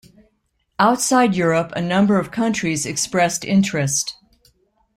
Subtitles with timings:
[0.79, 4.15] Outside Europe a number of countries expressed interest.